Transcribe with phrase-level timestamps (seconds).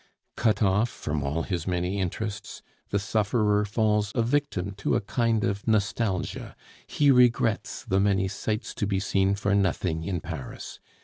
[0.35, 5.43] Cut off from all his many interests, the sufferer falls a victim to a kind
[5.43, 6.55] of nostalgia;
[6.87, 10.79] he regrets the many sights to be seen for nothing in Paris.